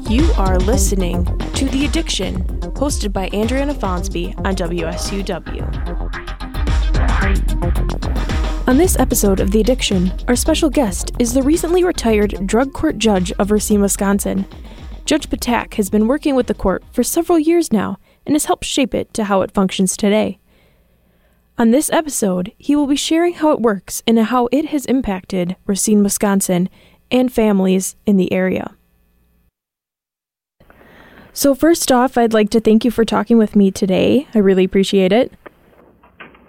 You 0.00 0.32
are 0.38 0.58
listening 0.58 1.26
to 1.26 1.68
The 1.68 1.84
Addiction, 1.84 2.42
hosted 2.72 3.12
by 3.12 3.28
Andrea 3.28 3.66
Fonsby 3.74 4.34
on 4.38 4.56
WSUW. 4.56 5.68
On 8.66 8.78
this 8.78 8.98
episode 8.98 9.38
of 9.38 9.50
The 9.50 9.60
Addiction, 9.60 10.10
our 10.28 10.36
special 10.36 10.70
guest 10.70 11.12
is 11.18 11.34
the 11.34 11.42
recently 11.42 11.84
retired 11.84 12.46
drug 12.46 12.72
court 12.72 12.96
judge 12.96 13.32
of 13.32 13.50
Racine, 13.50 13.82
Wisconsin. 13.82 14.46
Judge 15.04 15.28
Ptacek 15.28 15.74
has 15.74 15.90
been 15.90 16.08
working 16.08 16.34
with 16.34 16.46
the 16.46 16.54
court 16.54 16.82
for 16.90 17.02
several 17.02 17.38
years 17.38 17.70
now 17.70 17.98
and 18.24 18.34
has 18.34 18.46
helped 18.46 18.64
shape 18.64 18.94
it 18.94 19.12
to 19.12 19.24
how 19.24 19.42
it 19.42 19.52
functions 19.52 19.94
today. 19.94 20.38
On 21.58 21.70
this 21.70 21.90
episode, 21.90 22.52
he 22.56 22.74
will 22.74 22.86
be 22.86 22.96
sharing 22.96 23.34
how 23.34 23.50
it 23.50 23.60
works 23.60 24.02
and 24.06 24.18
how 24.18 24.48
it 24.52 24.66
has 24.66 24.86
impacted 24.86 25.54
Racine, 25.66 26.02
Wisconsin, 26.02 26.70
and 27.10 27.30
families 27.30 27.94
in 28.06 28.16
the 28.16 28.32
area. 28.32 28.74
So, 31.34 31.54
first 31.54 31.90
off, 31.90 32.18
I'd 32.18 32.34
like 32.34 32.50
to 32.50 32.60
thank 32.60 32.84
you 32.84 32.90
for 32.90 33.06
talking 33.06 33.38
with 33.38 33.56
me 33.56 33.70
today. 33.70 34.28
I 34.34 34.38
really 34.38 34.64
appreciate 34.64 35.12
it. 35.12 35.32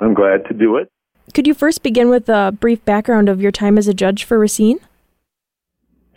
I'm 0.02 0.14
glad 0.14 0.46
to 0.48 0.54
do 0.54 0.76
it. 0.76 0.92
Could 1.34 1.48
you 1.48 1.54
first 1.54 1.84
begin 1.84 2.09
with 2.09 2.28
a 2.28 2.52
brief 2.52 2.84
background 2.84 3.30
of 3.30 3.42
your 3.42 3.52
time 3.52 3.78
as 3.78 3.88
a 3.88 3.94
judge 3.94 4.26
for 4.26 4.38
Racine? 4.38 4.80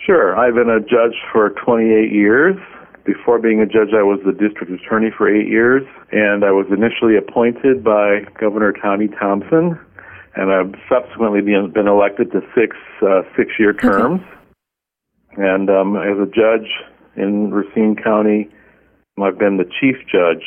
Sure. 0.04 0.36
I've 0.36 0.54
been 0.54 0.68
a 0.68 0.80
judge 0.80 1.14
for 1.32 1.50
28 1.64 2.12
years. 2.12 2.56
Before 3.04 3.38
being 3.38 3.60
a 3.60 3.66
judge, 3.66 3.94
I 3.96 4.02
was 4.02 4.18
the 4.26 4.32
district 4.32 4.72
attorney 4.72 5.10
for 5.16 5.32
eight 5.32 5.46
years, 5.46 5.84
and 6.10 6.44
I 6.44 6.50
was 6.50 6.66
initially 6.70 7.16
appointed 7.16 7.84
by 7.84 8.22
Governor 8.40 8.72
Tommy 8.72 9.06
Thompson, 9.06 9.78
and 10.34 10.50
I've 10.50 10.74
subsequently 10.88 11.40
been, 11.40 11.70
been 11.72 11.86
elected 11.86 12.32
to 12.32 12.40
six 12.52 12.76
uh, 13.00 13.22
six-year 13.36 13.74
terms. 13.74 14.22
Okay. 15.32 15.46
And 15.46 15.70
um, 15.70 15.96
as 15.96 16.18
a 16.18 16.26
judge 16.26 16.66
in 17.14 17.52
Racine 17.52 17.94
County, 17.94 18.50
I've 19.22 19.38
been 19.38 19.56
the 19.56 19.64
chief 19.80 19.96
judge 20.12 20.44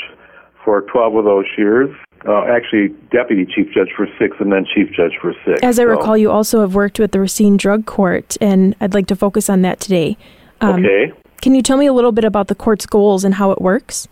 for 0.64 0.82
12 0.82 1.16
of 1.16 1.26
those 1.26 1.46
years. 1.58 1.90
Uh, 2.28 2.44
actually, 2.44 2.90
deputy 3.12 3.46
chief 3.46 3.74
judge 3.74 3.90
for 3.96 4.06
six, 4.20 4.36
and 4.40 4.52
then 4.52 4.66
chief 4.76 4.90
judge 4.94 5.14
for 5.22 5.34
six. 5.46 5.62
As 5.64 5.80
I 5.80 5.84
so. 5.84 5.90
recall, 5.90 6.18
you 6.18 6.30
also 6.30 6.62
have 6.62 6.76
worked 6.76 7.00
with 7.00 7.12
the 7.12 7.20
Racine 7.20 7.58
Drug 7.58 7.86
Court, 7.86 8.38
and 8.42 8.76
I'd 8.80 8.94
like 8.94 9.08
to 9.08 9.16
focus 9.16 9.50
on 9.50 9.62
that 9.64 9.80
today. 9.80 10.18
Um, 10.62 10.86
okay. 10.86 11.14
Can 11.42 11.56
you 11.56 11.64
tell 11.64 11.78
me 11.78 11.88
a 11.88 11.94
little 11.94 12.12
bit 12.12 12.26
about 12.26 12.48
the 12.48 12.56
court's 12.56 12.86
goals 12.86 13.24
and 13.24 13.36
how 13.36 13.52
it 13.52 13.62
works? 13.62 14.08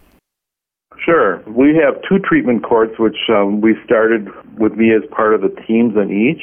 Sure. 1.03 1.43
We 1.47 1.75
have 1.75 2.01
two 2.07 2.19
treatment 2.19 2.63
courts, 2.63 2.97
which 2.97 3.17
um, 3.29 3.61
we 3.61 3.75
started 3.85 4.29
with 4.57 4.73
me 4.73 4.93
as 4.93 5.03
part 5.11 5.35
of 5.35 5.41
the 5.41 5.55
teams 5.67 5.95
in 5.95 6.09
each. 6.09 6.41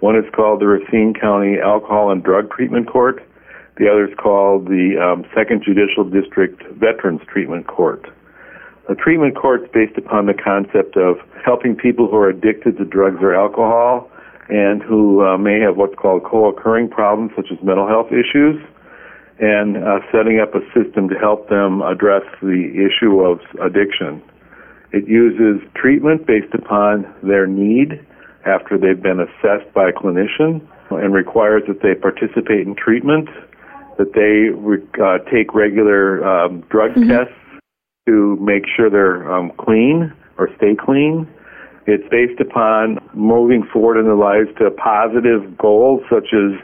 One 0.00 0.16
is 0.16 0.24
called 0.34 0.60
the 0.60 0.66
Racine 0.66 1.14
County 1.18 1.58
Alcohol 1.58 2.10
and 2.12 2.22
Drug 2.22 2.50
Treatment 2.50 2.86
Court. 2.88 3.26
The 3.78 3.88
other 3.88 4.06
is 4.06 4.14
called 4.18 4.66
the 4.66 5.00
um, 5.00 5.24
Second 5.34 5.62
Judicial 5.64 6.04
District 6.04 6.62
Veterans 6.76 7.22
Treatment 7.32 7.66
Court. 7.66 8.04
The 8.88 8.94
treatment 8.94 9.36
court 9.36 9.62
is 9.64 9.68
based 9.72 9.96
upon 9.96 10.26
the 10.26 10.34
concept 10.34 10.96
of 10.96 11.16
helping 11.44 11.76
people 11.76 12.08
who 12.10 12.16
are 12.16 12.28
addicted 12.28 12.76
to 12.78 12.84
drugs 12.84 13.18
or 13.22 13.34
alcohol 13.34 14.10
and 14.48 14.82
who 14.82 15.24
uh, 15.24 15.38
may 15.38 15.60
have 15.60 15.76
what's 15.76 15.94
called 15.94 16.24
co-occurring 16.24 16.90
problems 16.90 17.32
such 17.36 17.46
as 17.50 17.58
mental 17.62 17.86
health 17.86 18.08
issues 18.12 18.60
and 19.38 19.76
uh, 19.76 19.98
setting 20.12 20.40
up 20.40 20.54
a 20.54 20.60
system 20.74 21.08
to 21.08 21.16
help 21.18 21.48
them 21.48 21.80
address 21.80 22.22
the 22.42 22.70
issue 22.76 23.20
of 23.20 23.40
addiction. 23.64 24.20
It 24.92 25.08
uses 25.08 25.66
treatment 25.74 26.26
based 26.26 26.52
upon 26.52 27.06
their 27.22 27.46
need 27.46 28.04
after 28.44 28.76
they've 28.76 29.02
been 29.02 29.20
assessed 29.20 29.72
by 29.72 29.88
a 29.88 29.92
clinician 29.92 30.60
and 30.90 31.14
requires 31.14 31.62
that 31.68 31.80
they 31.80 31.94
participate 31.94 32.66
in 32.66 32.74
treatment, 32.76 33.28
that 33.98 34.12
they 34.14 34.50
uh, 35.02 35.18
take 35.30 35.54
regular 35.54 36.24
um, 36.24 36.60
drug 36.70 36.92
mm-hmm. 36.92 37.08
tests 37.08 37.34
to 38.06 38.36
make 38.40 38.64
sure 38.74 38.90
they're 38.90 39.30
um, 39.32 39.52
clean 39.58 40.12
or 40.38 40.48
stay 40.56 40.74
clean. 40.78 41.28
It's 41.86 42.08
based 42.10 42.40
upon 42.40 42.98
moving 43.14 43.66
forward 43.72 43.98
in 43.98 44.06
their 44.06 44.16
lives 44.16 44.48
to 44.58 44.70
positive 44.70 45.58
goals 45.58 46.02
such 46.08 46.32
as 46.32 46.58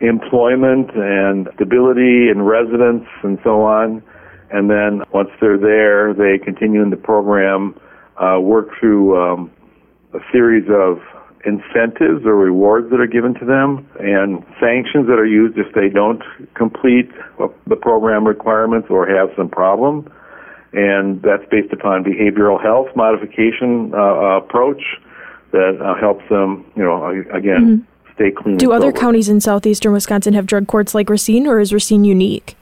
employment 0.00 0.90
and 0.94 1.48
stability 1.54 2.28
and 2.30 2.46
residence 2.46 3.04
and 3.22 3.38
so 3.44 3.62
on. 3.62 4.02
And 4.50 4.70
then 4.70 5.02
once 5.12 5.30
they're 5.40 5.58
there, 5.58 6.14
they 6.14 6.42
continue 6.42 6.82
in 6.82 6.90
the 6.90 6.96
program, 6.96 7.78
uh, 8.16 8.40
work 8.40 8.68
through 8.78 9.20
um, 9.20 9.50
a 10.14 10.18
series 10.32 10.68
of 10.70 10.98
incentives 11.44 12.24
or 12.26 12.36
rewards 12.36 12.90
that 12.90 13.00
are 13.00 13.06
given 13.06 13.34
to 13.34 13.44
them 13.44 13.88
and 13.98 14.44
sanctions 14.60 15.06
that 15.06 15.18
are 15.18 15.26
used 15.26 15.56
if 15.58 15.72
they 15.74 15.88
don't 15.88 16.22
complete 16.54 17.10
the 17.66 17.76
program 17.76 18.26
requirements 18.26 18.88
or 18.90 19.06
have 19.06 19.30
some 19.36 19.48
problem 19.48 20.06
and 20.72 21.22
that's 21.22 21.44
based 21.50 21.72
upon 21.72 22.04
behavioral 22.04 22.60
health 22.62 22.88
modification 22.94 23.92
uh, 23.94 23.98
uh, 23.98 24.38
approach 24.38 24.82
that 25.52 25.78
uh, 25.82 25.98
helps 25.98 26.28
them, 26.28 26.64
you 26.76 26.82
know, 26.82 27.08
again, 27.34 27.84
mm-hmm. 27.84 28.12
stay 28.14 28.30
clean. 28.30 28.56
Do 28.56 28.72
other 28.72 28.88
sober. 28.88 29.00
counties 29.00 29.28
in 29.28 29.40
southeastern 29.40 29.92
Wisconsin 29.92 30.34
have 30.34 30.46
drug 30.46 30.68
courts 30.68 30.94
like 30.94 31.10
Racine, 31.10 31.46
or 31.46 31.58
is 31.58 31.72
Racine 31.72 32.04
unique? 32.04 32.56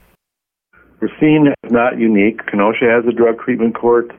Racine 0.99 1.53
is 1.63 1.71
not 1.71 1.99
unique. 1.99 2.45
Kenosha 2.47 2.85
has 2.85 3.05
a 3.07 3.15
drug 3.15 3.39
treatment 3.39 3.75
court. 3.75 4.11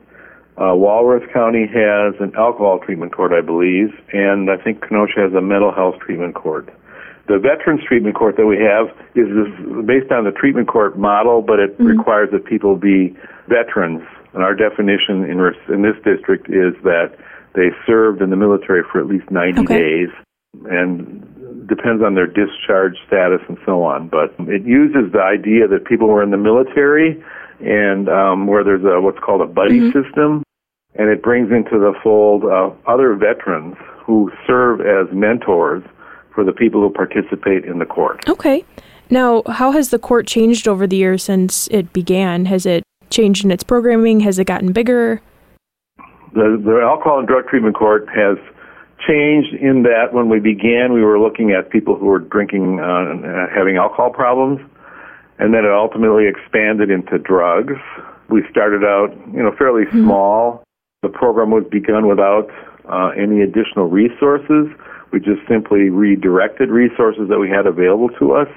Uh, 0.57 0.75
Walworth 0.75 1.31
County 1.33 1.65
has 1.65 2.13
an 2.19 2.33
alcohol 2.35 2.79
treatment 2.79 3.15
court, 3.15 3.31
I 3.31 3.41
believe, 3.41 3.89
and 4.11 4.49
I 4.49 4.57
think 4.61 4.81
Kenosha 4.81 5.19
has 5.21 5.33
a 5.33 5.41
mental 5.41 5.71
health 5.71 5.95
treatment 5.99 6.35
court. 6.35 6.69
The 7.27 7.39
Veterans 7.39 7.81
Treatment 7.87 8.15
Court 8.15 8.35
that 8.35 8.45
we 8.45 8.57
have 8.57 8.91
is 9.15 9.29
based 9.85 10.11
on 10.11 10.25
the 10.25 10.35
treatment 10.35 10.67
court 10.67 10.97
model, 10.97 11.41
but 11.41 11.59
it 11.59 11.73
mm-hmm. 11.75 11.85
requires 11.85 12.29
that 12.31 12.45
people 12.45 12.75
be 12.75 13.15
veterans. 13.47 14.03
And 14.33 14.43
our 14.43 14.55
definition 14.55 15.23
in, 15.23 15.39
in 15.73 15.81
this 15.81 15.95
district 16.03 16.49
is 16.49 16.75
that 16.83 17.15
they 17.55 17.69
served 17.85 18.21
in 18.21 18.31
the 18.31 18.35
military 18.35 18.81
for 18.91 18.99
at 18.99 19.07
least 19.07 19.29
90 19.29 19.61
okay. 19.61 19.79
days 19.79 20.09
and 20.69 21.67
depends 21.67 22.03
on 22.03 22.15
their 22.15 22.27
discharge 22.27 22.97
status 23.07 23.39
and 23.47 23.57
so 23.65 23.83
on. 23.83 24.09
But 24.09 24.35
it 24.47 24.63
uses 24.65 25.11
the 25.13 25.21
idea 25.21 25.67
that 25.67 25.85
people 25.85 26.07
were 26.07 26.23
in 26.23 26.31
the 26.31 26.37
military 26.37 27.23
and 27.63 28.09
um, 28.09 28.47
where 28.47 28.63
there's 28.63 28.83
a 28.83 29.01
what's 29.01 29.19
called 29.19 29.41
a 29.41 29.45
buddy 29.45 29.79
mm-hmm. 29.79 29.99
system, 29.99 30.43
and 30.95 31.09
it 31.09 31.21
brings 31.21 31.51
into 31.51 31.79
the 31.79 31.93
fold 32.03 32.43
uh, 32.45 32.69
other 32.91 33.15
veterans 33.15 33.75
who 34.05 34.31
serve 34.45 34.81
as 34.81 35.13
mentors 35.13 35.83
for 36.33 36.43
the 36.43 36.51
people 36.51 36.81
who 36.81 36.89
participate 36.89 37.65
in 37.65 37.79
the 37.79 37.85
court. 37.85 38.27
Okay. 38.27 38.63
Now, 39.09 39.43
how 39.47 39.71
has 39.71 39.89
the 39.89 39.99
court 39.99 40.25
changed 40.25 40.67
over 40.67 40.87
the 40.87 40.95
years 40.95 41.23
since 41.23 41.67
it 41.69 41.91
began? 41.91 42.45
Has 42.45 42.65
it 42.65 42.83
changed 43.09 43.43
in 43.43 43.51
its 43.51 43.63
programming? 43.63 44.21
Has 44.21 44.39
it 44.39 44.45
gotten 44.45 44.71
bigger? 44.71 45.21
The, 46.33 46.61
the 46.63 46.79
Alcohol 46.81 47.19
and 47.19 47.27
Drug 47.27 47.47
Treatment 47.47 47.75
Court 47.75 48.07
has 48.07 48.37
changed 49.05 49.53
in 49.53 49.83
that 49.83 50.13
when 50.13 50.29
we 50.29 50.39
began, 50.39 50.93
we 50.93 51.03
were 51.03 51.19
looking 51.19 51.51
at 51.51 51.69
people 51.69 51.97
who 51.97 52.05
were 52.05 52.19
drinking, 52.19 52.79
uh, 52.79 53.47
having 53.53 53.75
alcohol 53.75 54.11
problems, 54.11 54.61
and 55.41 55.55
then 55.55 55.65
it 55.65 55.71
ultimately 55.73 56.27
expanded 56.27 56.91
into 56.91 57.17
drugs. 57.17 57.73
We 58.29 58.43
started 58.49 58.83
out, 58.85 59.09
you 59.33 59.41
know, 59.41 59.51
fairly 59.57 59.85
mm-hmm. 59.85 60.03
small. 60.05 60.63
The 61.01 61.09
program 61.09 61.49
was 61.49 61.65
begun 61.69 62.07
without 62.07 62.47
uh, 62.85 63.09
any 63.17 63.41
additional 63.41 63.89
resources. 63.89 64.69
We 65.11 65.19
just 65.19 65.41
simply 65.49 65.89
redirected 65.89 66.69
resources 66.69 67.27
that 67.29 67.39
we 67.39 67.49
had 67.49 67.65
available 67.65 68.09
to 68.19 68.33
us. 68.33 68.47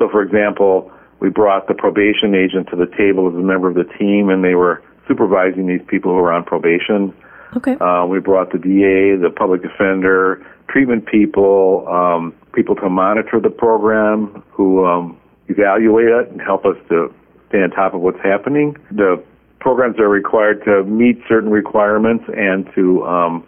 So, 0.00 0.08
for 0.10 0.20
example, 0.20 0.90
we 1.20 1.30
brought 1.30 1.68
the 1.68 1.74
probation 1.74 2.34
agent 2.34 2.68
to 2.70 2.76
the 2.76 2.90
table 2.98 3.28
as 3.30 3.34
a 3.34 3.46
member 3.46 3.68
of 3.70 3.76
the 3.76 3.86
team, 3.96 4.28
and 4.28 4.42
they 4.42 4.56
were 4.56 4.82
supervising 5.06 5.68
these 5.68 5.80
people 5.86 6.10
who 6.10 6.18
were 6.18 6.32
on 6.32 6.42
probation. 6.42 7.14
Okay. 7.56 7.76
Uh, 7.80 8.04
we 8.04 8.18
brought 8.18 8.50
the 8.50 8.58
DA, 8.58 9.14
the 9.14 9.30
public 9.30 9.62
defender, 9.62 10.44
treatment 10.68 11.06
people, 11.06 11.86
um, 11.88 12.34
people 12.52 12.74
to 12.74 12.90
monitor 12.90 13.38
the 13.40 13.48
program, 13.48 14.42
who 14.50 14.84
um, 14.84 15.16
evaluate 15.48 16.08
it 16.08 16.30
and 16.30 16.40
help 16.40 16.64
us 16.64 16.76
to 16.88 17.12
stay 17.48 17.58
on 17.58 17.70
top 17.70 17.94
of 17.94 18.00
what's 18.00 18.20
happening. 18.22 18.76
The 18.90 19.22
programs 19.60 19.98
are 19.98 20.08
required 20.08 20.64
to 20.64 20.84
meet 20.84 21.18
certain 21.28 21.50
requirements 21.50 22.24
and 22.28 22.66
to 22.74 23.04
um, 23.04 23.46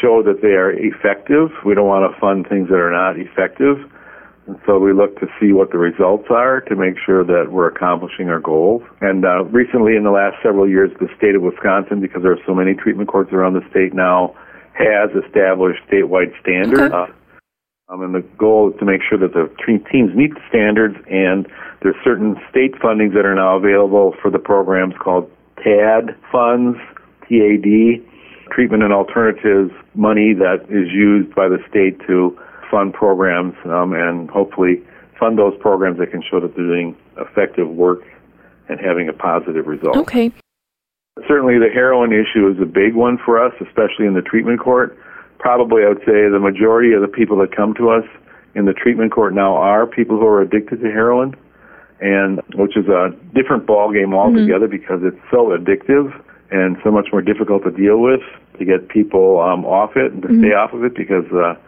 show 0.00 0.22
that 0.22 0.42
they 0.42 0.56
are 0.56 0.72
effective. 0.72 1.50
We 1.64 1.74
don't 1.74 1.86
want 1.86 2.12
to 2.12 2.20
fund 2.20 2.46
things 2.48 2.68
that 2.68 2.76
are 2.76 2.92
not 2.92 3.18
effective. 3.18 3.90
And 4.46 4.60
so 4.66 4.78
we 4.78 4.92
look 4.92 5.18
to 5.20 5.26
see 5.40 5.52
what 5.52 5.70
the 5.72 5.78
results 5.78 6.26
are 6.28 6.60
to 6.62 6.76
make 6.76 6.96
sure 7.04 7.24
that 7.24 7.50
we're 7.50 7.68
accomplishing 7.68 8.28
our 8.28 8.40
goals. 8.40 8.82
And 9.00 9.24
uh, 9.24 9.44
recently, 9.44 9.96
in 9.96 10.04
the 10.04 10.10
last 10.10 10.36
several 10.42 10.68
years, 10.68 10.90
the 11.00 11.08
state 11.16 11.34
of 11.34 11.42
Wisconsin, 11.42 12.00
because 12.00 12.22
there 12.22 12.32
are 12.32 12.44
so 12.46 12.54
many 12.54 12.74
treatment 12.74 13.08
courts 13.08 13.32
around 13.32 13.54
the 13.54 13.64
state 13.70 13.94
now, 13.94 14.36
has 14.74 15.08
established 15.24 15.80
statewide 15.88 16.38
standards. 16.40 16.92
Okay. 16.92 17.12
Um, 17.88 18.02
and 18.02 18.14
the 18.14 18.24
goal 18.38 18.72
is 18.72 18.78
to 18.78 18.86
make 18.86 19.02
sure 19.06 19.18
that 19.18 19.34
the 19.34 19.50
teams 19.64 20.14
meet 20.14 20.32
the 20.32 20.40
standards, 20.48 20.96
and 21.10 21.46
there's 21.82 21.96
certain 22.02 22.36
state 22.48 22.72
fundings 22.80 23.12
that 23.14 23.26
are 23.26 23.34
now 23.34 23.56
available 23.56 24.14
for 24.22 24.30
the 24.30 24.38
programs 24.38 24.94
called 24.98 25.30
TAD 25.62 26.16
funds, 26.32 26.78
TAD, 27.28 28.00
treatment 28.50 28.82
and 28.82 28.92
alternatives 28.92 29.70
money 29.94 30.32
that 30.34 30.64
is 30.68 30.92
used 30.92 31.34
by 31.34 31.48
the 31.48 31.58
state 31.68 31.98
to 32.06 32.38
fund 32.70 32.92
programs 32.92 33.54
um, 33.66 33.92
and 33.92 34.30
hopefully 34.30 34.82
fund 35.18 35.38
those 35.38 35.54
programs 35.60 35.98
that 35.98 36.10
can 36.10 36.22
show 36.22 36.40
that 36.40 36.54
they're 36.56 36.66
doing 36.66 36.96
effective 37.18 37.68
work 37.68 38.00
and 38.68 38.80
having 38.80 39.08
a 39.08 39.12
positive 39.12 39.66
result. 39.66 39.96
Okay. 39.96 40.32
Certainly, 41.28 41.58
the 41.58 41.70
heroin 41.72 42.12
issue 42.12 42.48
is 42.48 42.60
a 42.60 42.66
big 42.66 42.94
one 42.94 43.18
for 43.24 43.44
us, 43.44 43.52
especially 43.60 44.06
in 44.06 44.14
the 44.14 44.22
treatment 44.22 44.58
court. 44.58 44.98
Probably, 45.44 45.84
I 45.84 45.88
would 45.88 46.00
say 46.06 46.24
the 46.32 46.40
majority 46.40 46.94
of 46.94 47.02
the 47.02 47.06
people 47.06 47.36
that 47.44 47.54
come 47.54 47.74
to 47.74 47.90
us 47.90 48.04
in 48.54 48.64
the 48.64 48.72
treatment 48.72 49.12
court 49.12 49.34
now 49.34 49.54
are 49.56 49.86
people 49.86 50.18
who 50.18 50.26
are 50.26 50.40
addicted 50.40 50.80
to 50.80 50.90
heroin, 50.90 51.36
and 52.00 52.40
which 52.54 52.78
is 52.78 52.88
a 52.88 53.10
different 53.34 53.66
ballgame 53.66 54.14
altogether 54.14 54.68
mm-hmm. 54.68 54.80
because 54.80 55.00
it's 55.02 55.20
so 55.30 55.52
addictive 55.52 56.08
and 56.50 56.78
so 56.82 56.90
much 56.90 57.08
more 57.12 57.20
difficult 57.20 57.62
to 57.64 57.70
deal 57.70 58.00
with 58.00 58.22
to 58.58 58.64
get 58.64 58.88
people 58.88 59.38
um, 59.38 59.66
off 59.66 59.96
it 59.96 60.12
and 60.12 60.22
to 60.22 60.28
mm-hmm. 60.28 60.40
stay 60.40 60.54
off 60.54 60.72
of 60.72 60.82
it 60.82 60.96
because 60.96 61.26
uh, 61.34 61.60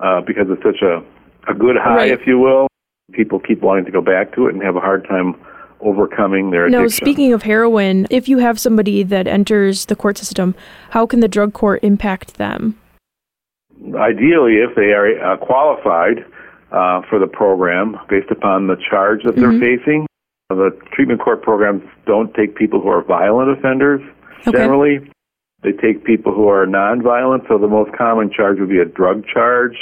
uh, 0.00 0.22
because 0.22 0.46
it's 0.48 0.62
such 0.62 0.80
a 0.80 1.04
a 1.50 1.52
good 1.52 1.76
high, 1.76 2.08
right. 2.08 2.10
if 2.10 2.26
you 2.26 2.38
will. 2.38 2.66
People 3.12 3.40
keep 3.40 3.60
wanting 3.60 3.84
to 3.84 3.90
go 3.90 4.00
back 4.00 4.34
to 4.36 4.46
it 4.46 4.54
and 4.54 4.62
have 4.62 4.76
a 4.76 4.80
hard 4.80 5.04
time 5.06 5.36
overcoming 5.80 6.50
their 6.50 6.64
addiction. 6.64 6.82
Now, 6.82 6.88
speaking 6.88 7.34
of 7.34 7.42
heroin, 7.42 8.06
if 8.08 8.26
you 8.26 8.38
have 8.38 8.58
somebody 8.58 9.02
that 9.02 9.26
enters 9.26 9.84
the 9.84 9.96
court 9.96 10.16
system, 10.16 10.54
how 10.92 11.04
can 11.04 11.20
the 11.20 11.28
drug 11.28 11.52
court 11.52 11.84
impact 11.84 12.38
them? 12.38 12.78
Ideally, 13.94 14.56
if 14.56 14.74
they 14.74 14.92
are 14.92 15.06
uh, 15.20 15.36
qualified 15.38 16.24
uh, 16.72 17.02
for 17.08 17.18
the 17.18 17.26
program 17.26 17.96
based 18.08 18.30
upon 18.30 18.66
the 18.66 18.76
charge 18.90 19.22
that 19.24 19.36
they're 19.36 19.50
mm-hmm. 19.50 19.78
facing, 19.78 20.06
the 20.50 20.70
treatment 20.92 21.20
court 21.20 21.42
programs 21.42 21.82
don't 22.06 22.34
take 22.34 22.56
people 22.56 22.80
who 22.80 22.88
are 22.88 23.02
violent 23.02 23.50
offenders 23.56 24.00
okay. 24.46 24.52
generally. 24.52 25.10
They 25.62 25.72
take 25.72 26.04
people 26.04 26.32
who 26.32 26.48
are 26.48 26.66
nonviolent, 26.66 27.48
so 27.48 27.58
the 27.58 27.68
most 27.68 27.92
common 27.96 28.30
charge 28.30 28.58
would 28.60 28.68
be 28.68 28.78
a 28.78 28.84
drug 28.84 29.26
charge. 29.26 29.76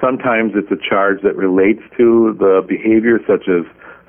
Sometimes 0.00 0.52
it's 0.54 0.70
a 0.70 0.88
charge 0.88 1.20
that 1.22 1.36
relates 1.36 1.82
to 1.98 2.34
the 2.38 2.64
behavior, 2.66 3.20
such 3.26 3.48
as 3.48 3.64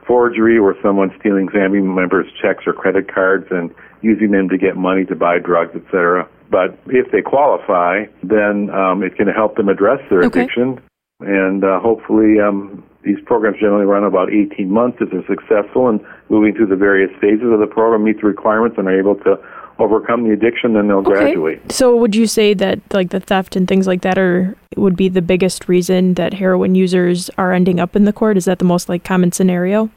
forgery, 0.07 0.57
or 0.57 0.75
someone 0.81 1.11
stealing 1.19 1.49
family 1.49 1.81
members' 1.81 2.27
checks 2.41 2.63
or 2.65 2.73
credit 2.73 3.13
cards 3.13 3.47
and 3.51 3.73
using 4.01 4.31
them 4.31 4.49
to 4.49 4.57
get 4.57 4.77
money 4.77 5.05
to 5.05 5.15
buy 5.15 5.37
drugs, 5.37 5.75
etc. 5.75 6.27
But 6.51 6.77
if 6.87 7.11
they 7.11 7.21
qualify, 7.21 8.05
then 8.21 8.69
um, 8.71 9.03
it 9.03 9.15
can 9.15 9.27
help 9.27 9.55
them 9.55 9.69
address 9.69 9.99
their 10.09 10.19
okay. 10.25 10.41
addiction, 10.41 10.81
and 11.21 11.63
uh, 11.63 11.79
hopefully 11.79 12.41
um, 12.43 12.83
these 13.03 13.17
programs 13.25 13.57
generally 13.59 13.85
run 13.85 14.03
about 14.03 14.29
18 14.29 14.69
months 14.69 14.97
if 14.99 15.09
they're 15.11 15.25
successful 15.25 15.87
and 15.87 16.01
moving 16.29 16.53
through 16.53 16.67
the 16.67 16.75
various 16.75 17.09
phases 17.21 17.47
of 17.51 17.59
the 17.59 17.67
program, 17.67 18.03
meet 18.03 18.19
the 18.19 18.27
requirements, 18.27 18.77
and 18.77 18.87
are 18.87 18.99
able 18.99 19.15
to 19.23 19.39
overcome 19.79 20.25
the 20.25 20.33
addiction, 20.33 20.73
then 20.73 20.89
they'll 20.89 20.97
okay. 20.97 21.11
graduate. 21.11 21.71
So 21.71 21.95
would 21.95 22.15
you 22.15 22.27
say 22.27 22.53
that 22.55 22.79
like 22.91 23.09
the 23.09 23.21
theft 23.21 23.55
and 23.55 23.67
things 23.67 23.87
like 23.87 24.01
that 24.01 24.17
are 24.17 24.55
would 24.75 24.95
be 24.95 25.09
the 25.09 25.21
biggest 25.21 25.67
reason 25.67 26.15
that 26.15 26.33
heroin 26.33 26.75
users 26.75 27.29
are 27.37 27.51
ending 27.51 27.79
up 27.79 27.95
in 27.95 28.05
the 28.05 28.13
court? 28.13 28.37
Is 28.37 28.45
that 28.45 28.59
the 28.59 28.65
most 28.65 28.89
like 28.89 29.03
common 29.03 29.31
scenario? 29.31 29.89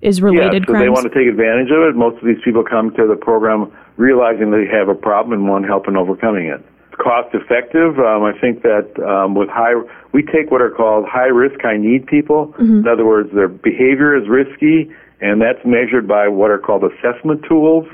Is 0.00 0.22
related 0.22 0.62
yes, 0.62 0.66
crimes? 0.66 0.84
they 0.84 0.88
want 0.88 1.10
to 1.10 1.14
take 1.14 1.26
advantage 1.26 1.70
of 1.70 1.82
it. 1.82 1.96
Most 1.96 2.18
of 2.18 2.24
these 2.26 2.38
people 2.44 2.62
come 2.62 2.94
to 2.94 3.06
the 3.06 3.16
program 3.16 3.72
realizing 3.96 4.50
they 4.50 4.66
have 4.70 4.88
a 4.88 4.94
problem 4.94 5.32
and 5.32 5.48
want 5.48 5.66
help 5.66 5.88
in 5.88 5.96
overcoming 5.96 6.46
it. 6.46 6.62
It's 6.86 7.00
cost 7.02 7.34
effective. 7.34 7.98
Um, 7.98 8.22
I 8.22 8.32
think 8.38 8.62
that 8.62 8.86
um, 9.02 9.34
with 9.34 9.48
high, 9.48 9.74
we 10.12 10.22
take 10.22 10.50
what 10.50 10.62
are 10.62 10.70
called 10.70 11.06
high 11.08 11.30
risk, 11.34 11.60
high 11.62 11.76
need 11.76 12.06
people. 12.06 12.54
Mm-hmm. 12.54 12.86
In 12.86 12.88
other 12.88 13.04
words, 13.04 13.30
their 13.34 13.48
behavior 13.48 14.16
is 14.16 14.28
risky, 14.28 14.90
and 15.20 15.42
that's 15.42 15.64
measured 15.64 16.06
by 16.06 16.28
what 16.28 16.50
are 16.50 16.58
called 16.58 16.84
assessment 16.84 17.42
tools 17.48 17.86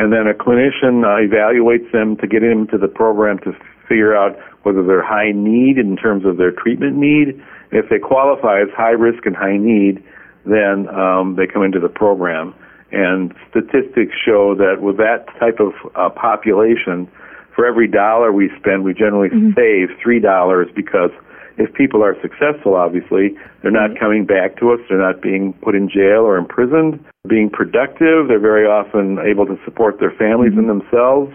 and 0.00 0.12
then 0.12 0.26
a 0.26 0.34
clinician 0.34 1.04
uh, 1.04 1.20
evaluates 1.20 1.90
them 1.92 2.16
to 2.16 2.26
get 2.26 2.40
them 2.40 2.64
into 2.64 2.78
the 2.78 2.88
program 2.88 3.38
to 3.40 3.52
figure 3.88 4.16
out 4.16 4.38
whether 4.62 4.82
they're 4.82 5.04
high 5.04 5.32
need 5.34 5.76
in 5.78 5.96
terms 5.96 6.24
of 6.24 6.36
their 6.36 6.52
treatment 6.52 6.96
need. 6.96 7.42
If 7.72 7.90
they 7.90 7.98
qualify 7.98 8.62
as 8.62 8.68
high 8.74 8.96
risk 8.96 9.26
and 9.26 9.36
high 9.36 9.58
need, 9.58 10.02
then 10.44 10.88
um, 10.88 11.36
they 11.36 11.46
come 11.46 11.62
into 11.62 11.80
the 11.80 11.88
program. 11.88 12.54
And 12.92 13.32
statistics 13.50 14.14
show 14.24 14.54
that 14.56 14.82
with 14.82 14.96
that 14.96 15.26
type 15.38 15.60
of 15.60 15.72
uh, 15.94 16.10
population, 16.10 17.08
for 17.54 17.66
every 17.66 17.86
dollar 17.86 18.32
we 18.32 18.50
spend, 18.58 18.84
we 18.84 18.94
generally 18.94 19.28
mm-hmm. 19.28 19.52
save 19.54 19.96
three 20.02 20.18
dollars 20.18 20.68
because 20.74 21.10
if 21.58 21.72
people 21.74 22.02
are 22.02 22.16
successful, 22.22 22.74
obviously, 22.74 23.36
they're 23.62 23.70
not 23.70 23.98
coming 23.98 24.24
back 24.24 24.58
to 24.58 24.72
us. 24.72 24.80
They're 24.88 24.98
not 24.98 25.20
being 25.20 25.52
put 25.62 25.74
in 25.74 25.88
jail 25.88 26.22
or 26.22 26.36
imprisoned. 26.36 27.04
Being 27.28 27.50
productive, 27.50 28.28
they're 28.28 28.40
very 28.40 28.66
often 28.66 29.18
able 29.18 29.46
to 29.46 29.58
support 29.64 30.00
their 30.00 30.12
families 30.12 30.52
mm-hmm. 30.52 30.70
and 30.70 30.80
themselves, 30.80 31.32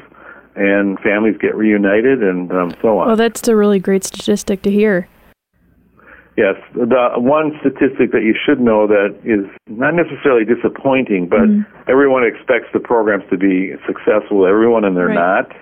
and 0.55 0.99
families 0.99 1.35
get 1.39 1.55
reunited 1.55 2.23
and 2.23 2.51
um, 2.51 2.75
so 2.81 2.97
on. 2.97 3.07
Well, 3.07 3.15
that's 3.15 3.47
a 3.47 3.55
really 3.55 3.79
great 3.79 4.03
statistic 4.03 4.61
to 4.63 4.71
hear. 4.71 5.07
Yes, 6.37 6.55
the 6.73 7.15
one 7.15 7.55
statistic 7.63 8.11
that 8.11 8.27
you 8.27 8.35
should 8.35 8.59
know 8.59 8.87
that 8.87 9.15
is 9.23 9.47
not 9.67 9.95
necessarily 9.95 10.43
disappointing, 10.43 11.29
but 11.29 11.47
mm-hmm. 11.47 11.63
everyone 11.87 12.27
expects 12.27 12.67
the 12.73 12.79
programs 12.79 13.23
to 13.31 13.37
be 13.37 13.71
successful, 13.87 14.45
everyone, 14.45 14.83
and 14.83 14.97
they're 14.97 15.15
right. 15.15 15.47
not. 15.47 15.55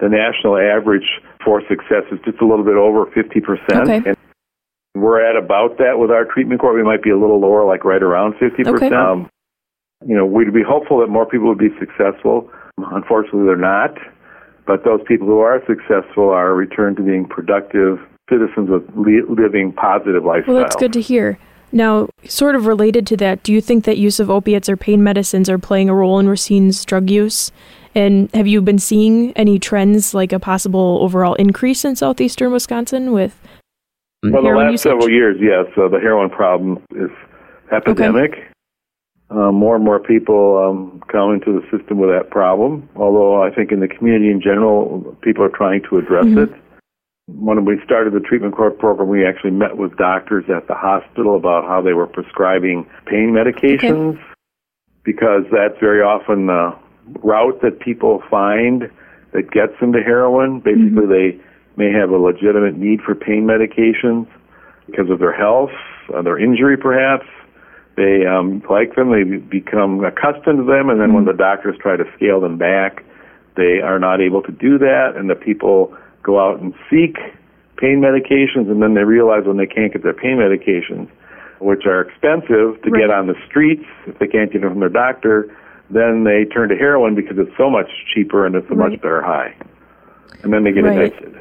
The 0.00 0.08
national 0.12 0.60
average 0.60 1.08
for 1.42 1.62
success 1.64 2.04
is 2.12 2.20
just 2.28 2.44
a 2.44 2.46
little 2.46 2.64
bit 2.64 2.76
over 2.76 3.06
50%. 3.08 3.88
Okay. 3.88 4.04
And 4.04 4.16
we're 4.94 5.24
at 5.24 5.34
about 5.34 5.78
that 5.78 5.96
with 5.96 6.10
our 6.10 6.26
treatment 6.26 6.60
court. 6.60 6.76
We 6.76 6.84
might 6.84 7.02
be 7.02 7.10
a 7.10 7.16
little 7.16 7.40
lower, 7.40 7.64
like 7.64 7.84
right 7.84 8.02
around 8.02 8.34
50%. 8.34 8.68
Okay. 8.68 8.94
Um, 8.94 9.30
you 10.06 10.14
know, 10.14 10.26
we'd 10.26 10.52
be 10.52 10.62
hopeful 10.62 11.00
that 11.00 11.08
more 11.08 11.24
people 11.24 11.48
would 11.48 11.58
be 11.58 11.72
successful. 11.80 12.50
Unfortunately, 12.76 13.46
they're 13.46 13.56
not. 13.56 13.96
But 14.66 14.84
those 14.84 15.00
people 15.08 15.26
who 15.26 15.40
are 15.40 15.64
successful 15.66 16.28
are 16.28 16.54
returned 16.54 16.98
to 16.98 17.02
being 17.02 17.24
productive 17.24 17.98
citizens 18.28 18.68
with 18.68 18.84
living 18.94 19.72
positive 19.72 20.22
lifestyles. 20.22 20.46
Well, 20.48 20.58
that's 20.58 20.76
good 20.76 20.92
to 20.92 21.00
hear. 21.00 21.38
Now, 21.70 22.08
sort 22.24 22.54
of 22.54 22.66
related 22.66 23.06
to 23.08 23.16
that, 23.18 23.42
do 23.42 23.52
you 23.52 23.60
think 23.60 23.84
that 23.84 23.98
use 23.98 24.20
of 24.20 24.30
opiates 24.30 24.68
or 24.68 24.76
pain 24.76 25.02
medicines 25.02 25.50
are 25.50 25.58
playing 25.58 25.88
a 25.88 25.94
role 25.94 26.18
in 26.18 26.28
Racine's 26.28 26.84
drug 26.84 27.10
use? 27.10 27.52
And 27.94 28.30
have 28.34 28.46
you 28.46 28.62
been 28.62 28.78
seeing 28.78 29.32
any 29.32 29.58
trends 29.58 30.14
like 30.14 30.32
a 30.32 30.38
possible 30.38 30.98
overall 31.02 31.34
increase 31.34 31.84
in 31.84 31.96
southeastern 31.96 32.52
Wisconsin 32.52 33.12
with 33.12 33.38
well, 34.22 34.42
the 34.42 34.48
last 34.50 34.72
usage? 34.72 34.82
several 34.82 35.10
years, 35.10 35.36
yes. 35.40 35.66
So 35.74 35.88
the 35.88 35.98
heroin 35.98 36.30
problem 36.30 36.82
is 36.94 37.10
epidemic. 37.72 38.32
Okay. 38.32 38.44
Uh, 39.30 39.52
more 39.52 39.76
and 39.76 39.84
more 39.84 40.00
people 40.00 40.56
um, 40.56 41.02
come 41.12 41.34
into 41.34 41.52
the 41.52 41.60
system 41.76 41.98
with 41.98 42.08
that 42.08 42.30
problem. 42.30 42.88
Although 42.96 43.42
I 43.42 43.50
think 43.50 43.72
in 43.72 43.80
the 43.80 43.88
community 43.88 44.30
in 44.30 44.40
general, 44.40 45.16
people 45.20 45.44
are 45.44 45.50
trying 45.50 45.82
to 45.90 45.98
address 45.98 46.24
mm-hmm. 46.24 46.54
it. 46.54 46.60
When 47.28 47.64
we 47.66 47.78
started 47.84 48.14
the 48.14 48.20
treatment 48.20 48.56
court 48.56 48.78
program, 48.78 49.08
we 49.08 49.26
actually 49.26 49.50
met 49.50 49.76
with 49.76 49.96
doctors 49.98 50.46
at 50.48 50.66
the 50.66 50.74
hospital 50.74 51.36
about 51.36 51.64
how 51.64 51.82
they 51.82 51.92
were 51.92 52.06
prescribing 52.06 52.88
pain 53.04 53.36
medications, 53.36 54.14
okay. 54.14 54.22
because 55.04 55.44
that's 55.52 55.78
very 55.78 56.00
often 56.00 56.46
the 56.46 56.74
route 57.22 57.60
that 57.60 57.80
people 57.80 58.22
find 58.30 58.90
that 59.32 59.50
gets 59.50 59.78
them 59.78 59.92
to 59.92 60.00
heroin. 60.00 60.60
Basically, 60.60 61.04
mm-hmm. 61.04 61.12
they 61.12 61.40
may 61.76 61.92
have 61.92 62.08
a 62.10 62.16
legitimate 62.16 62.76
need 62.78 63.02
for 63.02 63.14
pain 63.14 63.46
medications 63.46 64.26
because 64.86 65.10
of 65.10 65.18
their 65.18 65.36
health, 65.36 65.70
uh, 66.14 66.22
their 66.22 66.38
injury, 66.38 66.78
perhaps 66.78 67.26
they 67.98 68.24
um, 68.24 68.62
like 68.70 68.94
them, 68.94 69.10
they 69.10 69.24
become 69.36 70.02
accustomed 70.04 70.58
to 70.58 70.64
them, 70.64 70.88
and 70.88 71.00
then 71.00 71.12
when 71.12 71.24
mm-hmm. 71.24 71.36
the 71.36 71.42
doctors 71.42 71.76
try 71.80 71.96
to 71.96 72.04
scale 72.16 72.40
them 72.40 72.56
back, 72.56 73.04
they 73.56 73.80
are 73.82 73.98
not 73.98 74.20
able 74.20 74.40
to 74.40 74.52
do 74.52 74.78
that, 74.78 75.14
and 75.16 75.28
the 75.28 75.34
people 75.34 75.94
go 76.28 76.38
out 76.38 76.60
and 76.60 76.74
seek 76.90 77.16
pain 77.78 78.04
medications, 78.04 78.70
and 78.70 78.82
then 78.82 78.92
they 78.92 79.04
realize 79.04 79.46
when 79.46 79.56
they 79.56 79.66
can't 79.66 79.92
get 79.92 80.02
their 80.02 80.12
pain 80.12 80.36
medications, 80.36 81.08
which 81.60 81.86
are 81.86 82.02
expensive 82.02 82.76
to 82.82 82.90
right. 82.90 83.08
get 83.08 83.10
on 83.10 83.26
the 83.26 83.34
streets, 83.48 83.84
if 84.06 84.18
they 84.18 84.26
can't 84.26 84.52
get 84.52 84.60
them 84.60 84.70
from 84.70 84.80
their 84.80 84.92
doctor, 84.92 85.48
then 85.88 86.24
they 86.24 86.44
turn 86.44 86.68
to 86.68 86.76
heroin 86.76 87.14
because 87.14 87.38
it's 87.38 87.56
so 87.56 87.70
much 87.70 87.88
cheaper 88.14 88.44
and 88.44 88.54
it's 88.54 88.66
a 88.70 88.74
right. 88.74 88.92
much 88.92 89.00
better 89.00 89.22
high. 89.22 89.56
And 90.42 90.52
then 90.52 90.64
they 90.64 90.72
get 90.72 90.84
right. 90.84 90.98
addicted 90.98 91.38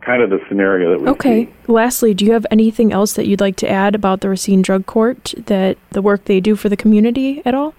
kind 0.00 0.22
of 0.22 0.30
the 0.30 0.38
scenario 0.48 0.90
that 0.90 1.00
we 1.02 1.08
okay. 1.08 1.44
see. 1.44 1.52
Lastly, 1.66 2.14
do 2.14 2.24
you 2.24 2.32
have 2.32 2.46
anything 2.50 2.92
else 2.92 3.12
that 3.12 3.26
you'd 3.26 3.40
like 3.40 3.56
to 3.56 3.68
add 3.68 3.94
about 3.94 4.20
the 4.20 4.28
Racine 4.30 4.62
Drug 4.62 4.86
Court, 4.86 5.34
that 5.36 5.76
the 5.90 6.00
work 6.00 6.24
they 6.24 6.40
do 6.40 6.56
for 6.56 6.68
the 6.68 6.76
community 6.76 7.42
at 7.44 7.54
all? 7.54 7.74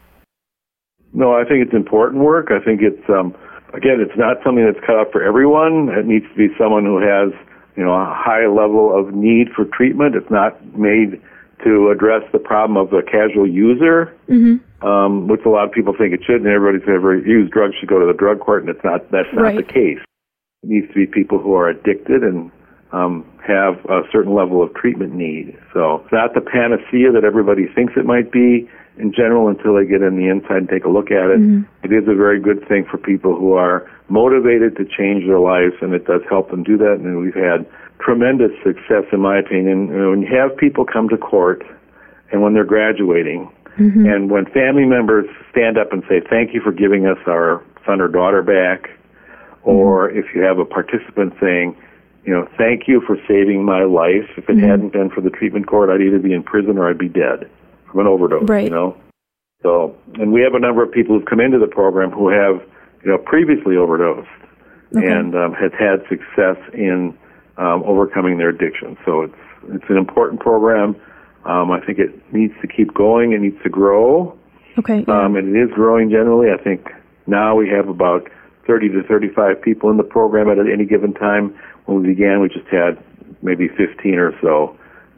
No, 1.11 1.33
I 1.33 1.43
think 1.43 1.65
it's 1.65 1.73
important 1.73 2.23
work. 2.23 2.51
I 2.51 2.63
think 2.63 2.81
it's 2.81 3.09
um, 3.09 3.35
again, 3.73 3.99
it's 3.99 4.17
not 4.17 4.37
something 4.43 4.65
that's 4.65 4.83
cut 4.85 4.95
out 4.95 5.11
for 5.11 5.23
everyone. 5.23 5.89
It 5.89 6.05
needs 6.05 6.25
to 6.29 6.35
be 6.35 6.53
someone 6.57 6.85
who 6.85 6.97
has 6.99 7.33
you 7.75 7.83
know 7.83 7.93
a 7.93 8.05
high 8.05 8.47
level 8.47 8.91
of 8.97 9.13
need 9.13 9.49
for 9.55 9.65
treatment. 9.65 10.15
It's 10.15 10.29
not 10.29 10.59
made 10.77 11.21
to 11.63 11.91
address 11.91 12.23
the 12.31 12.39
problem 12.39 12.77
of 12.77 12.89
the 12.89 13.03
casual 13.03 13.47
user, 13.47 14.15
mm-hmm. 14.29 14.63
um, 14.85 15.27
which 15.27 15.41
a 15.45 15.49
lot 15.49 15.65
of 15.65 15.71
people 15.71 15.93
think 15.97 16.13
it 16.13 16.21
should, 16.25 16.41
and 16.41 16.47
everybody's 16.47 16.87
ever 16.87 17.17
used 17.17 17.51
drugs 17.51 17.75
should 17.79 17.89
go 17.89 17.99
to 17.99 18.05
the 18.05 18.17
drug 18.17 18.39
court, 18.39 18.63
and 18.63 18.69
it's 18.69 18.83
not. 18.83 19.09
That's 19.11 19.29
not 19.33 19.41
right. 19.41 19.57
the 19.57 19.63
case. 19.63 19.99
It 20.63 20.69
needs 20.69 20.87
to 20.87 20.93
be 20.93 21.05
people 21.05 21.39
who 21.39 21.53
are 21.53 21.69
addicted 21.69 22.23
and 22.23 22.51
um, 22.91 23.25
have 23.45 23.83
a 23.85 24.01
certain 24.11 24.33
level 24.33 24.63
of 24.63 24.73
treatment 24.73 25.13
need. 25.13 25.57
So 25.73 26.01
it's 26.03 26.11
not 26.11 26.33
the 26.33 26.41
panacea 26.41 27.11
that 27.11 27.23
everybody 27.23 27.67
thinks 27.73 27.93
it 27.95 28.05
might 28.05 28.31
be 28.31 28.69
in 28.99 29.13
general 29.13 29.47
until 29.47 29.75
they 29.75 29.85
get 29.85 30.01
in 30.01 30.17
the 30.17 30.27
inside 30.27 30.67
and 30.67 30.69
take 30.69 30.83
a 30.83 30.89
look 30.89 31.09
at 31.09 31.31
it. 31.31 31.39
Mm-hmm. 31.39 31.63
it 31.83 31.95
is 31.95 32.03
a 32.07 32.15
very 32.15 32.39
good 32.39 32.67
thing 32.67 32.85
for 32.85 32.97
people 32.97 33.35
who 33.35 33.53
are 33.53 33.89
motivated 34.09 34.75
to 34.75 34.83
change 34.83 35.25
their 35.25 35.39
lives, 35.39 35.73
and 35.81 35.93
it 35.93 36.05
does 36.05 36.21
help 36.29 36.51
them 36.51 36.63
do 36.63 36.77
that. 36.77 36.99
And 36.99 37.19
we've 37.19 37.33
had 37.33 37.65
tremendous 37.99 38.51
success, 38.63 39.07
in 39.11 39.21
my 39.21 39.39
opinion. 39.39 39.87
You 39.87 39.97
know, 39.97 40.09
when 40.11 40.21
you 40.21 40.29
have 40.35 40.55
people 40.57 40.85
come 40.85 41.07
to 41.09 41.17
court, 41.17 41.63
and 42.31 42.43
when 42.43 42.53
they're 42.53 42.67
graduating, 42.67 43.49
Mm-hmm. 43.79 44.05
And 44.07 44.29
when 44.29 44.45
family 44.45 44.83
members 44.83 45.25
stand 45.51 45.77
up 45.77 45.93
and 45.93 46.03
say, 46.09 46.19
Thank 46.29 46.53
you 46.53 46.59
for 46.59 46.73
giving 46.73 47.05
us 47.05 47.17
our 47.27 47.63
son 47.85 48.01
or 48.01 48.09
daughter 48.09 48.43
back, 48.43 48.89
or 49.63 50.09
mm-hmm. 50.09 50.19
if 50.19 50.25
you 50.35 50.41
have 50.41 50.59
a 50.59 50.65
participant 50.65 51.33
saying, 51.39 51.77
you 52.25 52.33
know, 52.33 52.45
thank 52.57 52.87
you 52.87 53.01
for 53.07 53.15
saving 53.25 53.63
my 53.63 53.83
life. 53.83 54.27
If 54.35 54.49
it 54.49 54.57
mm-hmm. 54.57 54.67
hadn't 54.67 54.91
been 54.91 55.09
for 55.09 55.21
the 55.21 55.29
treatment 55.29 55.67
court, 55.67 55.89
I'd 55.89 56.01
either 56.01 56.19
be 56.19 56.33
in 56.33 56.43
prison 56.43 56.77
or 56.77 56.89
I'd 56.89 56.97
be 56.97 57.07
dead 57.07 57.49
from 57.91 58.01
an 58.01 58.07
overdose. 58.07 58.47
Right. 58.47 58.65
You 58.65 58.71
know. 58.71 58.97
So, 59.61 59.95
and 60.15 60.31
we 60.31 60.41
have 60.41 60.53
a 60.53 60.59
number 60.59 60.83
of 60.83 60.91
people 60.91 61.17
who've 61.17 61.27
come 61.27 61.41
into 61.41 61.59
the 61.59 61.67
program 61.67 62.11
who 62.11 62.29
have, 62.29 62.61
you 63.03 63.11
know, 63.11 63.17
previously 63.17 63.75
overdosed 63.75 64.29
okay. 64.95 65.05
and 65.05 65.35
um, 65.35 65.53
has 65.53 65.71
had 65.77 65.99
success 66.07 66.57
in 66.73 67.17
um, 67.57 67.83
overcoming 67.85 68.37
their 68.37 68.49
addiction. 68.49 68.97
So 69.05 69.23
it's 69.23 69.35
it's 69.67 69.85
an 69.89 69.97
important 69.97 70.39
program. 70.39 70.95
Um, 71.45 71.71
I 71.71 71.79
think 71.85 71.99
it 71.99 72.33
needs 72.33 72.53
to 72.61 72.67
keep 72.67 72.93
going. 72.93 73.33
It 73.33 73.41
needs 73.41 73.61
to 73.63 73.69
grow. 73.69 74.37
Okay. 74.77 75.03
Yeah. 75.07 75.25
Um, 75.25 75.35
and 75.35 75.55
it 75.55 75.59
is 75.59 75.69
growing 75.73 76.09
generally. 76.09 76.47
I 76.51 76.61
think 76.61 76.87
now 77.27 77.55
we 77.55 77.67
have 77.69 77.89
about 77.89 78.29
30 78.65 78.89
to 78.89 79.03
35 79.03 79.61
people 79.61 79.89
in 79.89 79.97
the 79.97 80.03
program 80.03 80.49
at 80.49 80.57
any 80.59 80.85
given 80.85 81.13
time. 81.13 81.57
When 81.85 82.01
we 82.01 82.09
began, 82.09 82.39
we 82.39 82.47
just 82.49 82.67
had 82.67 83.03
maybe 83.41 83.67
15 83.67 84.15
or 84.15 84.31
so. 84.41 84.77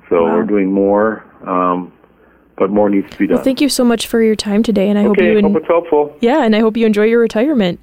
So 0.09 0.23
wow. 0.23 0.37
we're 0.37 0.45
doing 0.45 0.71
more. 0.71 1.23
Um, 1.45 1.93
but 2.57 2.69
more 2.69 2.89
needs 2.89 3.09
to 3.11 3.17
be 3.17 3.27
done. 3.27 3.35
Well, 3.37 3.43
thank 3.43 3.61
you 3.61 3.69
so 3.69 3.83
much 3.83 4.07
for 4.07 4.21
your 4.21 4.35
time 4.35 4.63
today, 4.63 4.89
and 4.89 4.97
I 4.97 5.05
okay, 5.05 5.07
hope 5.07 5.17
you 5.19 5.37
en- 5.37 5.43
hope 5.43 5.55
it's 5.57 5.67
helpful. 5.67 6.15
Yeah, 6.21 6.43
and 6.43 6.55
I 6.55 6.59
hope 6.59 6.77
you 6.77 6.85
enjoy 6.85 7.05
your 7.05 7.19
retirement. 7.19 7.79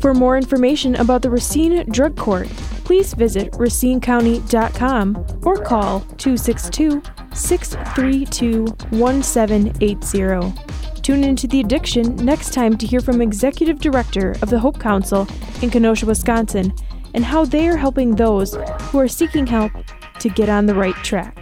For 0.00 0.14
more 0.14 0.36
information 0.36 0.94
about 0.96 1.22
the 1.22 1.28
Racine 1.30 1.84
Drug 1.90 2.16
Court, 2.16 2.48
please 2.84 3.12
visit 3.14 3.52
racinecounty.com 3.52 5.40
or 5.44 5.62
call 5.62 6.00
262 6.16 7.02
632 7.34 8.64
1780. 8.90 10.70
Tune 11.02 11.24
into 11.24 11.46
The 11.46 11.60
Addiction 11.60 12.16
next 12.16 12.52
time 12.52 12.76
to 12.76 12.86
hear 12.86 13.00
from 13.00 13.20
Executive 13.20 13.78
Director 13.80 14.32
of 14.42 14.50
the 14.50 14.58
Hope 14.58 14.78
Council 14.78 15.26
in 15.62 15.70
Kenosha, 15.70 16.06
Wisconsin, 16.06 16.72
and 17.14 17.24
how 17.24 17.44
they 17.44 17.68
are 17.68 17.76
helping 17.76 18.14
those 18.14 18.54
who 18.82 18.98
are 18.98 19.08
seeking 19.08 19.46
help 19.46 19.72
to 20.18 20.28
get 20.28 20.48
on 20.48 20.66
the 20.66 20.74
right 20.74 20.94
track. 20.96 21.39